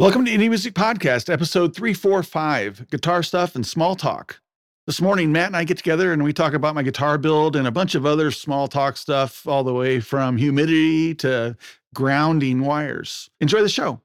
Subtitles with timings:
[0.00, 4.40] Welcome to Indie Music Podcast, episode 345 Guitar Stuff and Small Talk.
[4.86, 7.66] This morning, Matt and I get together and we talk about my guitar build and
[7.66, 11.54] a bunch of other small talk stuff, all the way from humidity to
[11.92, 13.28] grounding wires.
[13.42, 14.00] Enjoy the show.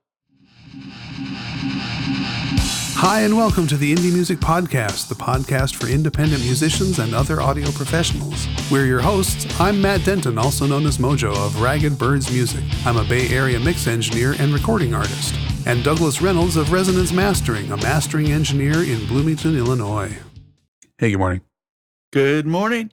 [2.97, 7.41] Hi, and welcome to the Indie Music Podcast, the podcast for independent musicians and other
[7.41, 8.47] audio professionals.
[8.71, 9.45] We're your hosts.
[9.59, 12.63] I'm Matt Denton, also known as Mojo of Ragged Birds Music.
[12.85, 15.35] I'm a Bay Area mix engineer and recording artist.
[15.67, 20.17] And Douglas Reynolds of Resonance Mastering, a mastering engineer in Bloomington, Illinois.
[20.97, 21.41] Hey, good morning.
[22.13, 22.91] Good morning.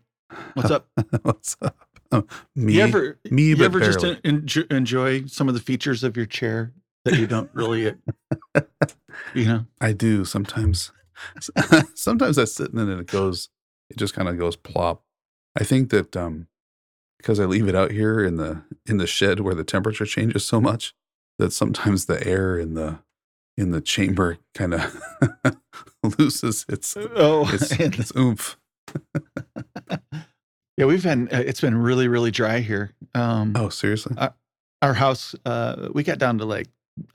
[0.54, 0.88] What's up?
[1.22, 1.76] What's up?
[2.10, 2.26] Oh,
[2.56, 6.16] me, you ever, me, you but ever just en- enjoy some of the features of
[6.16, 6.72] your chair
[7.04, 7.94] that you don't really,
[9.34, 9.66] you know?
[9.80, 10.92] I do sometimes.
[11.94, 13.48] sometimes I sit in it and it goes,
[13.90, 15.02] it just kind of goes plop.
[15.58, 16.48] I think that um,
[17.18, 20.44] because I leave it out here in the in the shed where the temperature changes
[20.44, 20.94] so much
[21.38, 23.00] that sometimes the air in the
[23.56, 24.96] in the chamber kind of
[26.18, 28.56] loses its Oh, its, its oomph.
[30.76, 32.92] yeah, we've been, uh, it's been really, really dry here.
[33.14, 34.16] Um, Oh, seriously?
[34.80, 36.66] our house uh we got down to like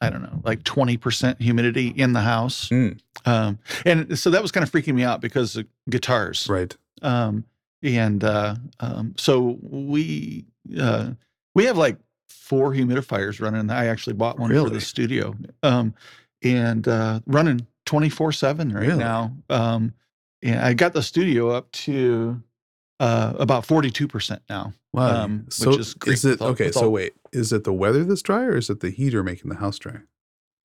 [0.02, 3.00] i don't know like 20% humidity in the house Mm.
[3.26, 6.76] um and so that was kind of freaking me out because of guitars Right.
[7.02, 7.46] um
[7.84, 10.46] and uh um so we
[10.80, 11.12] uh
[11.56, 11.98] we have like
[12.30, 15.94] four humidifiers running i actually bought one for the studio um
[16.44, 18.98] and uh running 24 7 right Really?
[19.00, 19.94] now um
[20.42, 22.42] and i got the studio up to
[23.00, 25.24] uh about 42% now Wow.
[25.26, 26.72] Um, which so is great is it all- okay?
[26.72, 29.50] So all- wait, is it the weather that's dry, or is it the heater making
[29.50, 30.00] the house dry?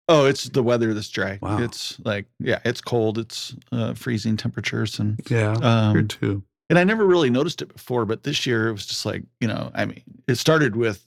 [0.09, 1.39] Oh, it's the weather that's dry.
[1.43, 1.59] Wow.
[1.63, 3.19] It's like, yeah, it's cold.
[3.19, 6.43] It's uh, freezing temperatures, and Yeah, here um, too.
[6.69, 9.49] and I never really noticed it before, but this year it was just like, you
[9.49, 11.07] know, I mean, it started with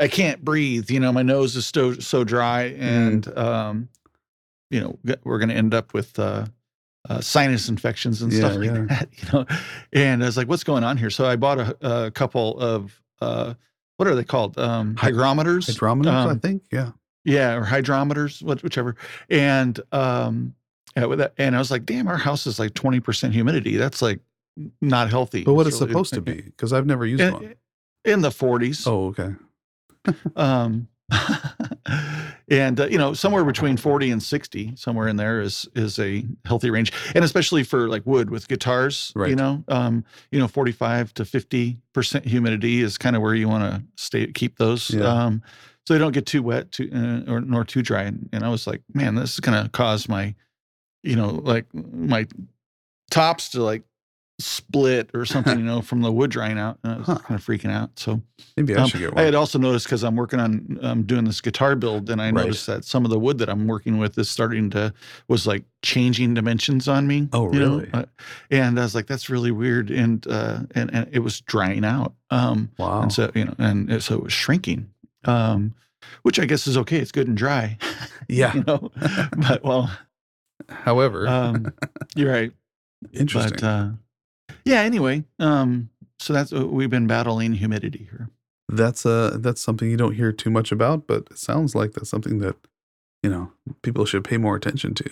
[0.00, 0.90] I can't breathe.
[0.90, 2.80] You know, my nose is so so dry, Mm.
[2.80, 3.88] and um,
[4.70, 6.46] you know, we're going to end up with uh,
[7.08, 8.84] uh, sinus infections and stuff like yeah.
[8.88, 9.08] that.
[9.22, 9.46] You know,
[9.92, 11.10] and I was like, what's going on here?
[11.10, 13.54] So I bought a, a couple of uh,
[13.96, 14.58] what are they called?
[14.58, 15.66] Um, Hy- hygrometers.
[15.66, 16.62] Hydrometers, I um, think.
[16.70, 16.92] Yeah.
[17.24, 18.94] yeah or hydrometers whichever
[19.28, 20.54] and um
[20.96, 24.00] yeah, with that, and i was like damn our house is like 20% humidity that's
[24.02, 24.20] like
[24.80, 27.44] not healthy But what It's really- supposed to be, because I've never used one.
[28.04, 29.34] in, in the 40s Oh, okay.
[30.36, 30.88] um
[32.48, 36.24] and uh, you know somewhere between 40 and 60 somewhere in there is is a
[36.44, 36.92] healthy range.
[37.14, 41.78] And especially for like wood with guitars you know um you know 45 to 50
[41.92, 44.90] percent humidity is kind of where you want to stay keep those.
[44.90, 45.04] Yeah.
[45.04, 45.42] um
[45.86, 48.02] so they don't get too wet too uh, or nor too dry.
[48.02, 50.34] And, and i was like man this is gonna cause my
[51.02, 52.26] you know like my
[53.10, 53.82] tops to like
[54.40, 57.18] split or something you know from the wood drying out and i was Huh.
[57.18, 58.20] kind of freaking out so
[58.56, 59.22] Maybe I um, should get one.
[59.22, 62.26] I had also noticed because I'm working on um, doing this guitar build, and I
[62.26, 62.34] Right.
[62.34, 64.92] noticed that some of the wood that I'm working with is starting to
[65.28, 67.28] was like changing dimensions on me.
[67.32, 67.76] Oh, you know?
[67.78, 67.90] really?
[67.92, 68.04] Uh,
[68.50, 72.14] and I was like, that's really weird, and uh, and and it was drying out.
[72.30, 73.02] Um, wow.
[73.02, 74.90] and so you know, and it- so it was shrinking.
[75.24, 75.74] Um,
[76.22, 76.98] which I guess is okay.
[76.98, 77.78] It's good and dry.
[78.28, 78.54] yeah.
[78.54, 78.90] you know.
[79.36, 79.88] but well,
[80.68, 81.72] However, um,
[82.16, 82.52] you're right.
[83.12, 83.52] interesting.
[83.60, 83.90] But uh,
[84.68, 84.80] yeah.
[84.82, 85.90] Anyway, um,
[86.20, 88.28] so that's uh, we've been battling humidity here.
[88.70, 92.10] that's uh that's something you don't hear too much about, but it sounds like that's
[92.10, 92.56] something that
[93.22, 93.52] you know
[93.82, 95.04] people should pay more attention to,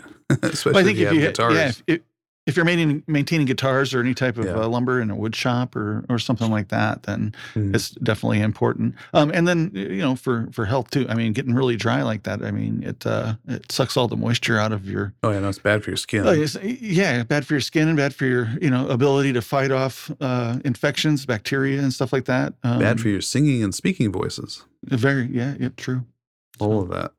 [0.43, 1.55] especially Well, I think if you have you guitars.
[1.55, 2.01] yeah, if,
[2.47, 4.53] if, you're maintaining maintaining guitars or any type of Yeah.
[4.63, 7.75] uh, lumber in a wood shop or or something like that, then Mm.
[7.75, 8.95] it's definitely important.
[9.15, 11.07] Um, and then you know for for health too.
[11.09, 14.17] I mean, getting really dry like that, I mean, it uh, it sucks all the
[14.17, 15.13] moisture out of your.
[15.23, 16.25] oh yeah, no, it's bad for your skin.
[16.27, 19.71] It's, yeah, bad for your skin and bad for your you know ability to fight
[19.71, 22.55] off uh, infections, bacteria, and stuff like that.
[22.63, 24.65] Um, bad for your singing and speaking voices.
[24.85, 26.05] Very yeah, yeah, true.
[26.59, 27.13] All of that.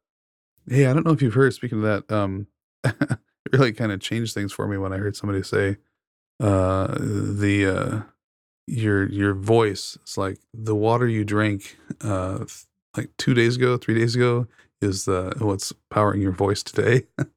[0.70, 1.54] Hey, I don't know if you've heard.
[1.54, 2.48] Speaking of that, um,
[3.52, 5.78] it really kind of changed things for me when I heard somebody say,
[6.40, 8.02] uh, the uh,
[8.68, 9.98] your your voice.
[10.02, 12.46] It's like the water you drank, uh,
[12.96, 14.48] like two days ago, three days ago,
[14.82, 17.04] is the what's powering your voice today.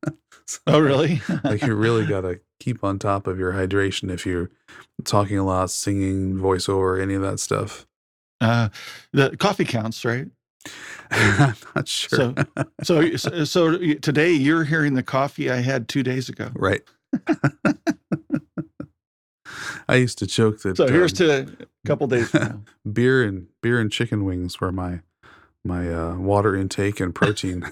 [0.46, 1.20] So, Oh, really?
[1.44, 4.50] like you really got to keep on top of your hydration if you're
[5.04, 7.86] talking a lot, singing, voiceover, any of that stuff.
[8.40, 8.68] uh,
[9.12, 10.26] the coffee counts, right?
[11.10, 12.34] I'm not sure.
[12.82, 16.50] So, so, so today you're hearing the coffee I had two days ago.
[16.54, 16.82] Right.
[19.88, 21.46] I used to joke that So here's um, to a
[21.86, 22.62] couple days from now.
[22.92, 25.00] beer and beer and chicken wings were my
[25.64, 27.64] my uh, water intake and protein.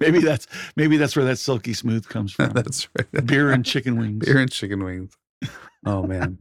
[0.00, 0.46] Maybe that's
[0.76, 2.50] maybe that's where that silky smooth comes from.
[2.50, 3.26] That's right.
[3.26, 4.24] Beer and chicken wings.
[4.24, 5.16] beer and chicken wings.
[5.84, 6.38] Oh man.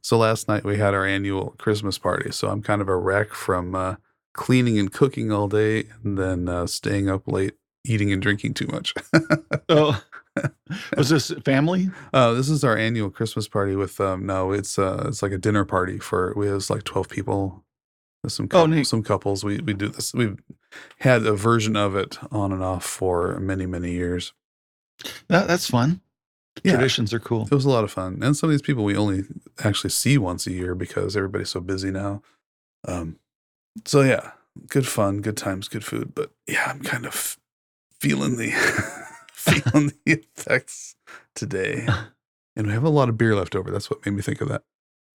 [0.00, 2.30] So last night we had our annual Christmas party.
[2.30, 3.96] So I'm kind of a wreck from uh,
[4.36, 7.54] cleaning and cooking all day, and then uh, staying up late
[7.84, 8.94] eating and drinking too much.
[9.68, 10.02] Oh,
[10.96, 11.88] was this family?
[12.12, 15.38] Uh, this is our annual Christmas party with um no, it's uh it's like a
[15.38, 17.64] dinner party for we have like twelve people.
[18.22, 18.86] There's some Oh, neat.
[18.86, 19.44] some couples.
[19.44, 20.12] We we do this.
[20.12, 20.38] We've
[20.98, 24.32] had a version of it on and off for many many years.
[25.28, 26.00] That, that's fun.
[26.64, 26.72] Yeah.
[26.72, 27.42] Traditions are cool.
[27.44, 29.24] It was a lot of fun, and some of these people we only
[29.62, 32.22] actually see once a year because everybody's so busy now.
[32.88, 33.18] Um,
[33.84, 34.32] so yeah,
[34.68, 36.14] good fun, good times, good food.
[36.14, 37.36] But yeah, I'm kind of
[38.00, 38.50] feeling the
[39.32, 40.96] feeling the effects
[41.34, 41.86] today,
[42.56, 43.70] and we have a lot of beer left over.
[43.70, 44.62] That's what made me think of that.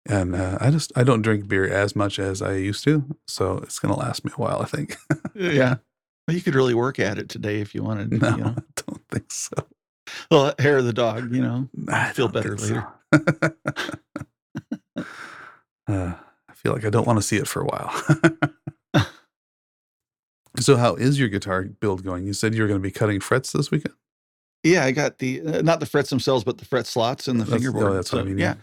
[0.08, 3.58] And uh, I just I don't drink beer as much as I used to, so
[3.58, 4.60] it's gonna last me a while.
[4.62, 4.96] I think.
[5.34, 5.76] Yeah.
[6.26, 8.20] Well, you could really work at it today if you wanted.
[8.20, 9.52] no, You know, I don't think so.
[10.30, 11.34] well, hair of the dog.
[11.34, 11.68] You know.
[11.88, 12.86] I feel better later.
[13.14, 15.04] so.
[15.88, 16.14] uh,
[16.62, 19.06] feel like I don't want to see it for a while.
[20.58, 22.26] so, how is your guitar build going?
[22.26, 23.94] You said you were going to be cutting frets this weekend.
[24.62, 27.44] Yeah, I got the uh, not the frets themselves, but the fret slots and the
[27.44, 27.96] That's- oh, fingerboard.
[27.96, 28.54] that's what I mean, Yeah.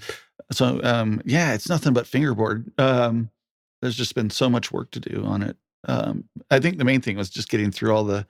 [0.51, 2.71] So um, yeah, it's nothing but fingerboard.
[2.77, 3.29] Um,
[3.81, 5.57] there's just been so much work to do on it.
[5.87, 8.25] Um, I think the main thing was just getting through all the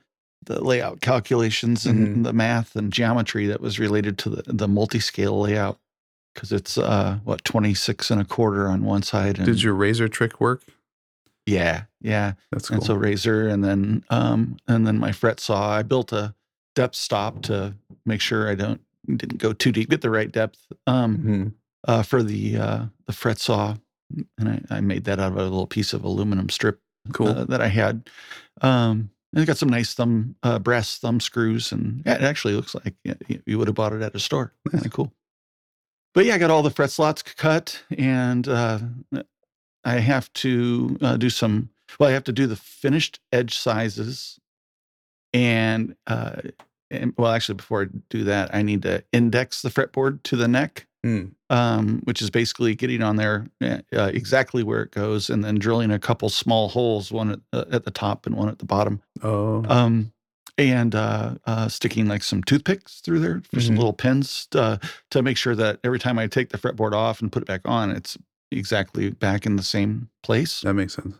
[0.46, 2.24] the layout calculations and Mhm.
[2.24, 5.78] the math and geometry that was related to the the multi-scale layout
[6.38, 10.06] because it's uh what 26 and a quarter on one side and Did your razor
[10.06, 10.62] trick work?
[11.46, 12.76] yeah yeah That's cool.
[12.76, 16.34] and so razor and then um and then my fret saw i built a
[16.76, 17.74] depth stop to
[18.06, 18.80] make sure i don't
[19.16, 21.52] didn't go too deep get the right depth um Mhm.
[21.88, 23.74] uh for the uh the fret saw
[24.38, 26.80] and i, I made that out of a little piece of aluminum strip
[27.12, 27.28] Cool.
[27.28, 28.08] uh, that i had
[28.60, 32.54] um and it got some nice thumb uh, brass thumb screws and yeah, it actually
[32.54, 32.94] looks like
[33.46, 35.12] you would have bought it at a store kind of cool
[36.18, 38.80] but yeah i got all the fret slots cut and uh
[39.84, 41.68] i have to uh, do some
[42.00, 44.40] well i have to do the finished edge sizes
[45.32, 46.40] and uh
[46.90, 50.48] and, well actually before i do that i need to index the fretboard to the
[50.48, 51.30] neck Mm.
[51.48, 55.54] um, which is basically getting on there uh, uh, exactly where it goes and then
[55.54, 58.64] drilling a couple small holes, one at, uh, at the top and one at the
[58.64, 60.12] bottom, Oh, um,
[60.58, 63.78] and uh, uh, sticking like some toothpicks through there for some Mhm.
[63.78, 64.76] little pins uh,
[65.10, 67.60] to make sure that every time I take the fretboard off and put it back
[67.64, 68.18] on, it's
[68.50, 70.60] exactly back in the same place.
[70.62, 71.14] that makes sense.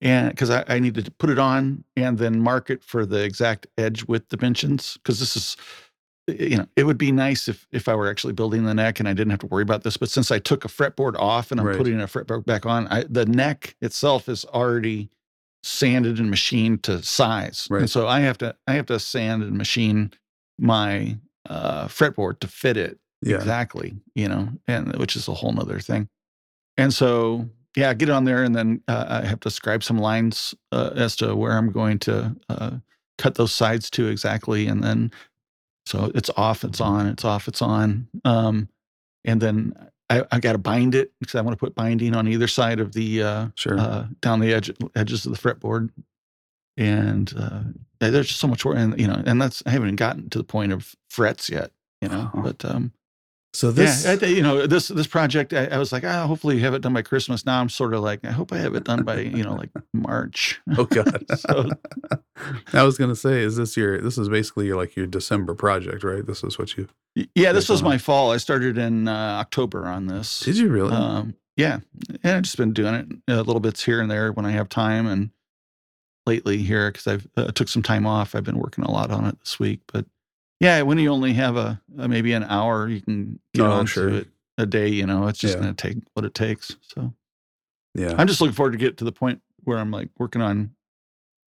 [0.00, 3.22] And because I, I needed to put it on and then mark it for the
[3.22, 5.56] exact edge width dimensions, because this is
[6.26, 9.06] you know, it would be nice if if I were actually building the neck and
[9.06, 9.98] I didn't have to worry about this.
[9.98, 11.76] But since I took a fretboard off and I'm Right.
[11.76, 15.10] putting a fretboard back on, I, the neck itself is already
[15.64, 17.80] sanded and machined to size, Right.
[17.80, 20.12] and so I have to I have to sand and machine
[20.58, 21.16] my
[21.48, 23.36] uh, fretboard to fit it Yeah.
[23.36, 26.08] exactly, you know, and which is a whole nother thing.
[26.76, 30.54] And so, yeah, get on there, and then uh, I have to scribe some lines
[30.72, 32.70] uh, as to where I'm going to uh,
[33.18, 35.10] cut those sides to exactly, and then
[35.86, 38.68] so it's off, it's on, it's off, it's on, um,
[39.24, 39.74] and then
[40.10, 42.78] I, I got to bind it because I want to put binding on either side
[42.80, 43.78] of the uh, Sure.
[43.78, 45.90] uh, down the edge edges of the fretboard,
[46.76, 47.60] and uh,
[48.00, 50.38] there's just so much work, and you know, and that's I haven't even gotten to
[50.38, 51.70] the point of frets yet,
[52.02, 52.42] you know, Uh-huh.
[52.42, 52.92] but um,
[53.54, 56.56] so this, yeah, I, you know, this this project, I, I was like, ah, hopefully
[56.56, 57.46] you have it done by Christmas.
[57.46, 59.70] Now I'm sort of like, I hope I have it done by you know like
[59.94, 60.60] March.
[60.76, 61.24] oh god.
[61.38, 61.70] So-
[62.72, 64.00] I was gonna say, is this your?
[64.00, 66.26] This is basically your like your December project, right?
[66.26, 66.88] This is what you
[67.34, 67.88] Yeah, this was on.
[67.88, 68.32] my fall.
[68.32, 70.40] I started in uh, October on this.
[70.40, 70.56] did.
[70.58, 70.92] You really?
[70.92, 71.78] Um, yeah,
[72.24, 74.68] and I've just been doing it uh, little bits here and there when I have
[74.68, 75.30] time, and
[76.26, 78.34] lately here because I've uh, took some time off.
[78.34, 80.06] I've been working a lot on it this week, but
[80.60, 83.86] yeah, when you only have a, a maybe an hour, you can get Oh, on
[83.86, 84.08] sure.
[84.10, 84.88] to it a day.
[84.88, 85.62] You know, it's just Yeah.
[85.62, 86.76] going to take what it takes.
[86.82, 87.12] So
[87.94, 88.14] yeah.
[88.18, 90.74] I'm just looking forward to get to the point where I'm like working on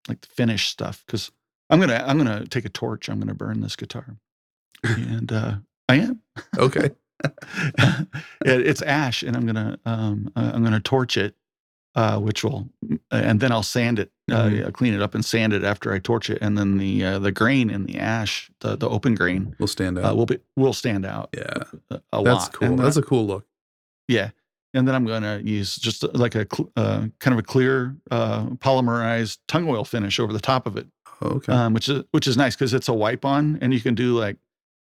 [0.09, 1.31] like the finished stuff because
[1.71, 3.09] I'm gonna I'm gonna take a torch.
[3.09, 4.17] I'm gonna burn this guitar,
[4.85, 5.55] and uh,
[5.89, 6.21] I am.
[6.59, 6.91] Okay.
[7.25, 8.09] it,
[8.45, 11.35] it's ash, and I'm gonna um, uh, I'm gonna torch it,
[11.95, 12.69] uh, which will,
[13.11, 14.59] and then I'll sand it, uh, Mhm.
[14.59, 17.19] yeah, clean it up, and sand it after I torch it, and then the uh,
[17.19, 20.13] the grain and the ash, the the open grain, We'll stand out.
[20.13, 21.65] uh, will be will stand out yeah.
[21.91, 22.53] a, That's lot.
[22.55, 22.69] cool.
[22.69, 23.47] And That's a cool look.
[24.09, 24.31] yeah.
[24.75, 26.47] And then I'm going to use just like a
[26.77, 30.87] uh, kind of a clear uh, polymerized tung oil finish over the top of it,
[31.21, 31.53] Okay.
[31.53, 34.19] um, which is which is nice because it's a wipe on, and you can do
[34.19, 34.39] like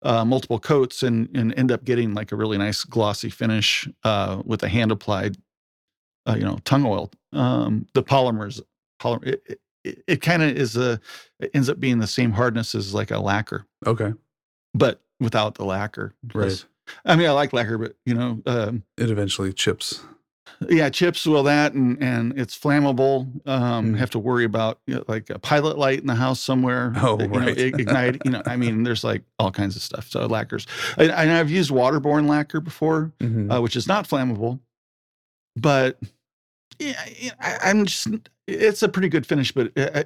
[0.01, 4.41] uh, multiple coats and and end up getting like a really nice glossy finish uh,
[4.43, 5.37] with a hand applied,
[6.27, 7.11] uh, you know, tung oil.
[7.33, 8.61] Um, the polymers,
[9.01, 10.99] polymer, it, it, it kind of is a
[11.39, 14.13] it ends up being the same hardness as like a lacquer, okay.
[14.73, 16.13] but without the lacquer.
[16.33, 16.65] Right.
[17.03, 20.01] I mean, I like lacquer, but you know, um, It eventually chips.
[20.69, 21.25] yeah, chips.
[21.25, 23.27] Well, that and and it's flammable.
[23.47, 23.97] Um, Mm.
[23.97, 26.93] Have to worry about you know, like a pilot light in the house somewhere.
[27.01, 27.57] Oh, that, you know, right.
[27.57, 28.21] ig- ignite.
[28.23, 30.07] You know, I mean, there's like all kinds of stuff.
[30.09, 30.67] So lacquers,
[30.97, 33.51] and, and I've used waterborne lacquer before, Mhm.
[33.55, 34.59] uh, which is not flammable,
[35.55, 35.99] but
[36.79, 38.07] yeah, I, I'm just.
[38.47, 40.05] It's a pretty good finish, but I,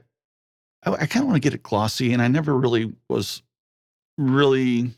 [0.86, 3.42] I, I kind of want to get it glossy, and I never really was
[4.18, 4.92] really.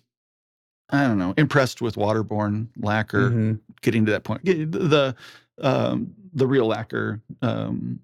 [0.93, 3.59] I don't know, impressed with waterborne lacquer Mhm.
[3.81, 4.43] getting to that point.
[4.43, 5.15] The
[5.61, 8.01] um, the real lacquer um,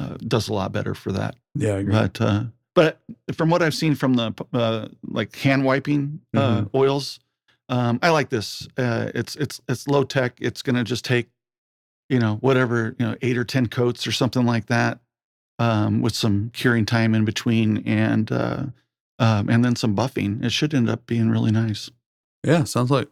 [0.00, 1.36] uh, does a lot better for that.
[1.54, 1.92] Yeah, I agree.
[1.92, 2.44] But uh,
[2.74, 3.00] but
[3.34, 6.70] from what I've seen from the uh, like hand wiping uh, Mhm.
[6.74, 7.20] oils,
[7.68, 8.66] um, I like this.
[8.76, 10.34] Uh, it's it's it's low tech.
[10.40, 11.28] It's gonna just take
[12.08, 15.00] you know whatever you know eight or ten coats or something like that,
[15.58, 18.64] um, with some curing time in between and uh,
[19.18, 20.44] um, and then some buffing.
[20.44, 21.90] It should end up being really nice.
[22.44, 23.08] yeah, sounds like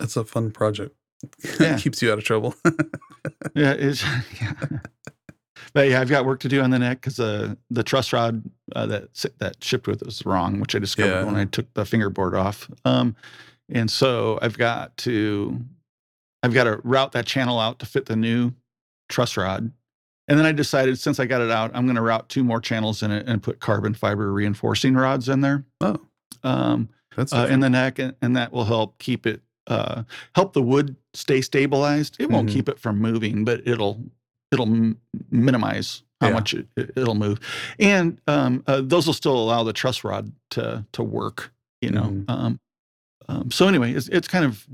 [0.00, 0.94] it's a fun project.
[1.58, 1.78] Yeah.
[1.78, 2.54] Keeps you out of trouble.
[3.54, 4.02] Yeah, it's
[4.40, 4.52] yeah.
[5.72, 8.42] But yeah, I've got work to do on the neck because uh, the truss rod
[8.74, 12.34] uh, that that shipped with was wrong, which I discovered when I took the fingerboard
[12.34, 12.70] off.
[12.84, 13.16] Um,
[13.68, 15.60] and so I've got to
[16.44, 18.52] I've got to route that channel out to fit the new
[19.08, 19.72] truss rod.
[20.28, 22.60] And then I decided since I got it out, I'm going to route two more
[22.60, 25.96] channels in it and put carbon fiber reinforcing rods in there oh,
[26.42, 30.02] um, that's uh, in the neck, and, and that will help keep it uh,
[30.34, 32.16] help the wood stay stabilized.
[32.18, 32.52] It won't Mhm.
[32.52, 34.02] keep it from moving, but it'll
[34.52, 34.98] it'll m-
[35.30, 36.34] minimize how Yeah.
[36.34, 37.40] much it, it'll move,
[37.78, 41.52] and um, uh, those will still allow the truss rod to to work.
[41.82, 42.24] You know, Mhm.
[42.30, 42.60] um,
[43.28, 44.66] um, so anyway, it's it's kind of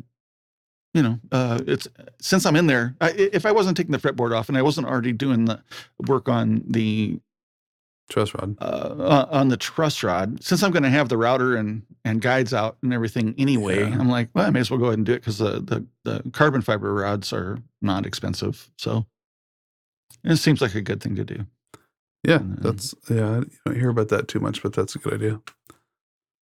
[0.94, 1.86] you know uh, it's
[2.20, 2.94] since I'm in there.
[3.00, 5.62] I, i- if I wasn't taking the fretboard off and I wasn't already doing the
[6.06, 7.20] work on the
[8.08, 8.56] truss rod.
[8.60, 12.20] uh, uh, on the truss rod, since I'm going to have the router and and
[12.20, 13.98] guides out and everything anyway, Yeah.
[14.00, 15.86] I'm like, well, I may as well go ahead and do it because the, the
[16.04, 19.06] the carbon fiber rods are not expensive, so
[20.24, 21.46] it seems like a good thing to do.
[22.24, 23.36] Yeah, then- that's yeah.
[23.38, 25.40] You don't hear about that too much, but that's a good idea.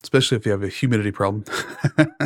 [0.03, 1.45] Especially if you have a humidity problem.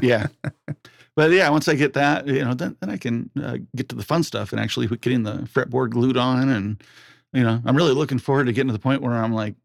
[0.01, 0.27] Yeah,
[1.15, 3.95] but yeah, once I get that, you know, then then I can uh, get to
[3.95, 6.83] the fun stuff and actually getting the fretboard glued on, and
[7.33, 9.55] you know, I'm really looking forward to getting to the point where I'm like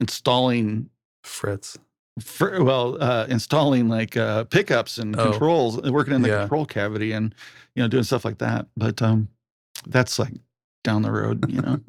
[0.00, 0.90] installing
[1.24, 1.78] Frets.
[2.20, 5.30] for, well, uh, installing like uh, pickups and Oh.
[5.30, 6.40] controls, uh, working in the Yeah.
[6.40, 7.34] control cavity, and
[7.74, 8.66] you know, doing stuff like that.
[8.76, 9.28] But um,
[9.86, 10.34] that's like
[10.84, 11.80] down the road, you know.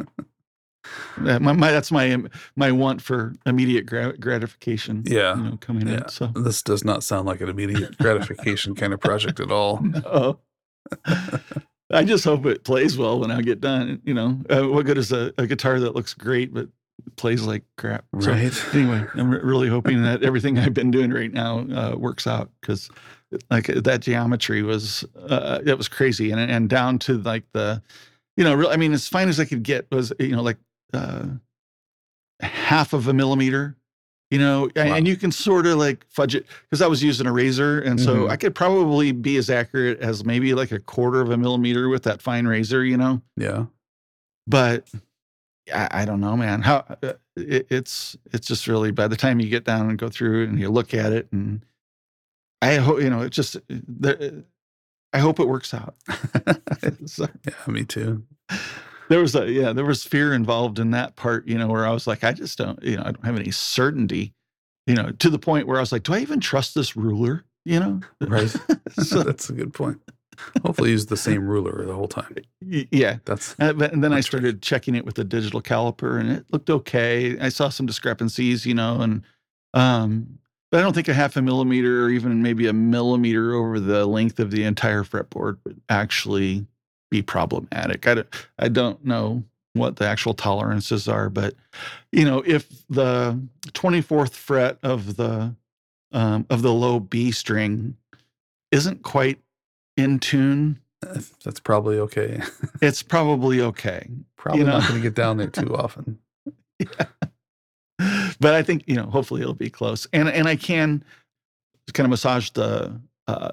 [1.19, 2.17] That- my, my, that's my
[2.55, 5.03] my want for immediate gra- gratification.
[5.05, 5.35] Yeah.
[5.37, 5.95] you know, coming Yeah.
[6.03, 6.09] in.
[6.09, 9.79] So This does not sound like an immediate gratification kind of project at all.
[9.81, 10.39] no.
[11.91, 14.01] I just hope it plays well when I get done.
[14.05, 16.67] You know, uh, what good is a, a guitar that looks great but
[17.15, 18.05] plays like crap?
[18.19, 18.75] So, Right.
[18.75, 22.49] anyway, I'm re- really hoping that everything I've been doing right now uh, works out
[22.59, 22.89] because,
[23.51, 27.81] like, that geometry was uh, it was crazy, and and down to like the,
[28.35, 30.57] you know, real, I mean, as fine as I could get was you know like
[30.93, 31.25] uh,
[32.41, 33.75] half of a millimeter,
[34.31, 34.95] you know, and, Wow.
[34.95, 37.99] and you can sort of like fudge it because I was using a razor, and
[37.99, 38.29] so Mhm.
[38.29, 42.03] I could probably be as accurate as maybe like a quarter of a millimeter with
[42.03, 43.65] that fine razor, you know Yeah.
[44.47, 44.89] but
[45.73, 46.61] I, I don't know, man.
[46.61, 50.09] How uh, it, it's it's just really by the time you get down and go
[50.09, 51.65] through and you look at it, and
[52.61, 53.57] I hope you know it just.
[53.69, 54.43] There,
[55.13, 55.95] I hope it works out.
[57.07, 57.53] So, Yeah.
[57.71, 58.23] Me too.
[59.09, 61.91] There was a yeah, there was fear involved in that part, you know, where I
[61.91, 64.33] was like, I just don't, you know, I don't have any certainty,
[64.87, 67.45] you know, to the point where I was like, do I even trust this ruler?
[67.65, 68.55] You know, Right.
[68.91, 69.99] so, That's a good point.
[70.63, 72.35] Hopefully, use the same ruler the whole time.
[72.61, 76.45] yeah, That's Uh, and then I started checking it with the digital caliper, and it
[76.51, 77.39] looked okay.
[77.39, 79.23] I saw some discrepancies, you know, and
[79.73, 80.39] um,
[80.71, 84.05] but I don't think a half a millimeter or even maybe a millimeter over the
[84.05, 86.65] length of the entire fretboard would actually
[87.11, 88.07] be problematic.
[88.07, 88.27] I don't,
[88.59, 89.43] I don't know
[89.73, 91.53] what the actual tolerances are, but
[92.11, 95.55] you know, if the 24th fret of the
[96.11, 97.97] um, of the low B string
[98.71, 99.39] isn't quite
[99.97, 100.79] in tune,
[101.43, 102.41] that's probably okay.
[102.81, 104.07] it's probably okay.
[104.37, 104.79] Probably know.
[104.79, 106.19] not going to get down there too often.
[106.79, 107.05] yeah.
[108.39, 111.03] but I think you know, hopefully it'll be close, and and I can
[111.93, 113.51] kind of massage the uh,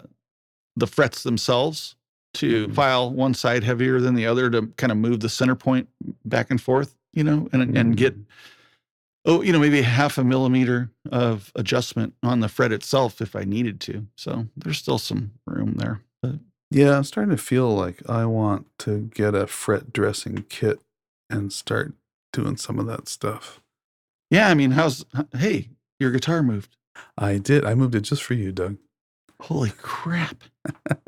[0.77, 1.97] the frets themselves
[2.35, 2.75] to Mhm.
[2.75, 5.89] file one side heavier than the other to kind of move the center point
[6.25, 8.17] back and forth, you know, and and get
[9.25, 13.45] oh, you know, maybe half a millimeter of adjustment on the fret itself if I
[13.45, 14.07] needed to.
[14.17, 16.01] So there's still some room there.
[16.21, 20.81] But Yeah, I'm starting to feel like I want to get a fret dressing kit
[21.31, 21.95] and start
[22.33, 23.61] doing some of that stuff.
[24.31, 25.05] yeah, I mean, how's
[25.37, 25.69] hey,
[26.01, 26.77] your guitar moved?
[27.17, 27.65] I did.
[27.65, 28.77] I moved it just for you, Doug.
[29.43, 30.43] Holy crap!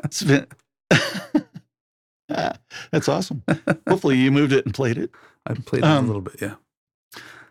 [0.04, 0.47] It's been
[2.29, 3.43] That's awesome.
[3.88, 5.11] Hopefully, you moved it and played it.
[5.47, 6.37] I played it Um, a little bit.
[6.41, 6.55] Yeah.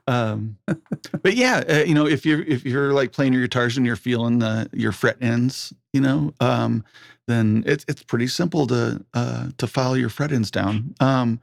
[0.07, 0.57] Um,
[1.21, 3.95] but yeah, uh, you know, if you're if you're like playing your guitars and you're
[3.95, 6.83] feeling the your fret ends, you know, um,
[7.27, 10.95] then it's it's pretty simple to uh, to file your fret ends down.
[10.99, 11.39] Um,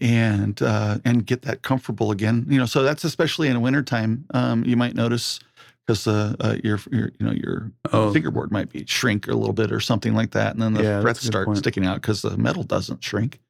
[0.00, 2.44] and uh, and get that comfortable again.
[2.48, 4.24] You know, so that's especially in wintertime.
[4.34, 5.38] Um, you might notice
[5.86, 9.52] because uh, uh, your your you know your Oh, fingerboard might be shrink a little
[9.52, 11.58] bit or something like that, and then the Yeah, frets start point.
[11.58, 13.40] sticking out because the metal doesn't shrink.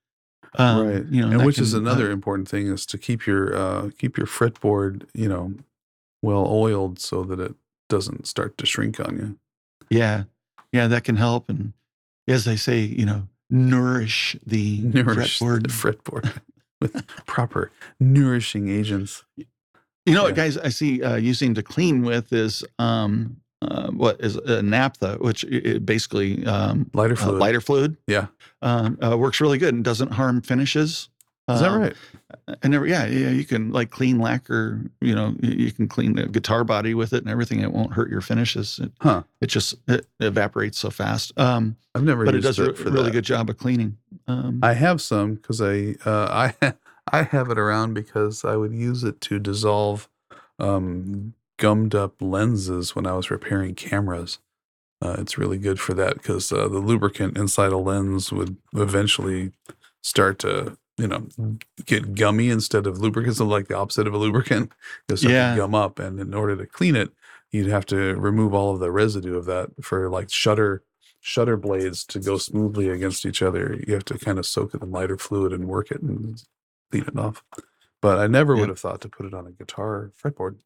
[0.57, 1.07] Um, right.
[1.07, 3.91] You know, and which is can, uh, another important thing is to keep your uh,
[3.99, 5.55] keep your fretboard, you know,
[6.23, 7.55] well oiled so that it
[7.89, 9.39] doesn't start to shrink on you.
[9.91, 10.25] Yeah,
[10.73, 11.73] yeah, that can help, and
[12.29, 16.03] as they say, you know, nourish the Nourish the fretboard.
[16.03, 16.41] fretboard
[16.81, 19.25] with proper nourishing agents.
[20.07, 20.59] You know what, guys?
[20.59, 25.45] I see uh, using to clean with is um, uh, what is a naphtha, which
[25.85, 27.39] basically um, Lighter uh, fluid.
[27.41, 27.97] lighter fluid.
[28.07, 28.27] Yeah.
[28.61, 31.09] um, uh, works really good and doesn't harm finishes.
[31.49, 31.95] Is that Um, right?
[32.63, 33.29] I never, yeah, yeah.
[33.31, 34.81] You can like clean lacquer.
[35.03, 37.61] You know, you can clean the guitar body with it and everything.
[37.61, 38.79] It won't hurt your finishes.
[38.83, 39.23] It, Huh.
[39.43, 41.39] it just it evaporates so fast.
[41.39, 43.13] Um, I've never but it does a it re- for really that.
[43.13, 43.99] good job of cleaning.
[44.27, 46.73] Um, I have some because I uh, I
[47.13, 50.09] I have it around because I would use it to dissolve
[50.59, 54.39] um, gummed up lenses when I was repairing cameras.
[55.03, 59.53] Uh, it's really good for that because uh, the lubricant inside a lens would eventually
[60.03, 61.27] start to you know
[61.85, 64.73] get gummy instead of lubricant, so like the opposite of a lubricant.
[65.09, 65.51] It'll start Yeah.
[65.55, 67.11] to gum up, and in order to clean it,
[67.51, 70.83] you'd have to remove all of the residue of that for like shutter
[71.21, 73.81] shutter blades to go smoothly against each other.
[73.87, 76.43] You have to kind of soak it in lighter fluid and work it and
[77.03, 77.43] clean it off.
[78.01, 78.61] But I never Yeah.
[78.61, 80.59] would have thought to put it on a guitar fretboard.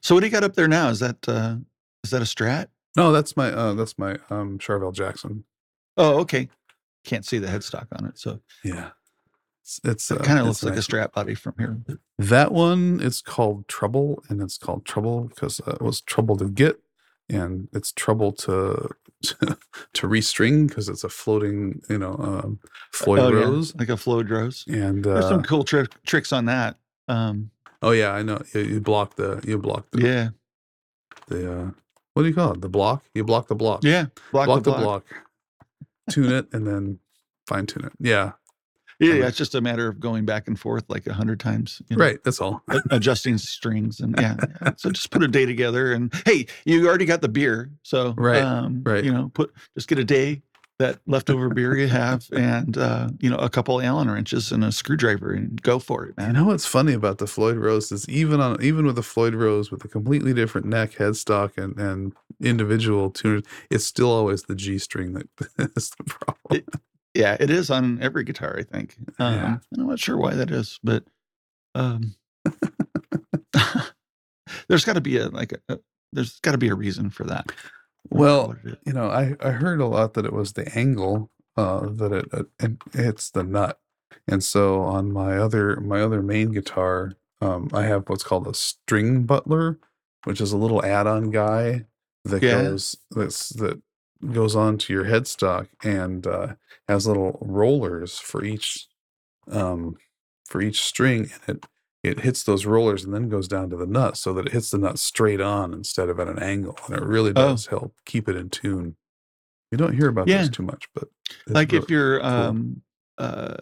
[0.00, 0.88] so what do you got up there now?
[0.88, 1.56] Is that uh,
[2.04, 2.68] is that a Strat?
[2.96, 5.44] No, that's my uh, that's my um, Charvel Jackson.
[5.96, 6.48] Oh, okay.
[7.04, 8.90] Can't see the headstock on it, so Yeah,
[9.62, 10.86] it's, it's it uh, kind of it's looks like a nice.
[10.86, 11.78] Strat body from here.
[12.18, 16.48] That one it's called Trouble, and it's called Trouble because uh, it was trouble to
[16.48, 16.80] get,
[17.30, 18.90] and it's trouble to
[19.22, 22.58] to restring because it's a floating, you know, um,
[22.92, 23.74] Floyd Oh, yeah, Rose.
[23.76, 24.64] like a Floyd Rose.
[24.66, 26.76] And There's some uh, cool tri- tricks on that.
[27.08, 27.50] Um,
[27.82, 30.28] oh yeah, I know you, you block the you block the yeah,
[31.28, 31.70] the uh,
[32.14, 32.60] what do you call it?
[32.60, 33.04] The block.
[33.14, 33.84] You block the block.
[33.84, 34.06] yeah.
[34.32, 35.04] Block, block the the block.
[35.08, 35.24] block.
[36.10, 36.98] Tune it and then
[37.46, 37.92] fine tune it.
[38.00, 38.32] Yeah,
[39.00, 41.80] Yeah, yeah, it's just a matter of going back and forth like a hundred times.
[41.88, 42.22] you know, right.
[42.22, 42.62] That's all.
[42.90, 44.72] adjusting strings and yeah, yeah.
[44.76, 48.42] So just put a day together and hey, you already got the beer, so Right,
[48.42, 49.02] um, right.
[49.02, 50.42] You know, put just get a day
[50.80, 54.72] that leftover beer you have and uh, you know a couple Allen wrenches and a
[54.72, 58.40] screwdriver and go for it, You know what's funny about the Floyd Rose is even
[58.40, 63.10] on even with the Floyd Rose with a completely different neck, headstock, and and individual
[63.10, 65.28] tuners, it's still always the G string that
[65.76, 66.64] is the problem.
[67.20, 68.96] Yeah, it is on every guitar, I think.
[69.18, 69.56] Um, Yeah.
[69.78, 71.04] I'm not sure why that is, but
[71.74, 72.14] um,
[74.68, 75.78] there's got to be a like a, a
[76.12, 77.52] there's got to be a reason for that.
[78.08, 78.76] Well, what it is.
[78.86, 82.26] you know, I I heard a lot that it was the angle uh, that it,
[82.32, 83.78] it, it hits the nut,
[84.26, 88.54] and so on my other my other main guitar, um, I have what's called a
[88.54, 89.78] string butler,
[90.24, 91.84] which is a little add-on guy
[92.24, 92.62] that Yeah.
[92.62, 93.80] goes that's that
[94.32, 96.54] goes onto your headstock and uh,
[96.88, 98.86] has little rollers for each
[99.50, 99.96] um,
[100.46, 101.66] for each string, and it
[102.02, 104.70] it hits those rollers and then goes down to the nut so that it hits
[104.70, 107.50] the nut straight on instead of at an angle and it really Oh.
[107.50, 108.96] does help keep it in tune
[109.70, 110.38] you don't hear about Yeah.
[110.38, 111.08] this too much but
[111.46, 112.80] like if you're um
[113.18, 113.54] uh